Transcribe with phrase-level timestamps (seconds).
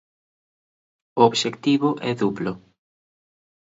[1.19, 2.51] O obxectivo é duplo.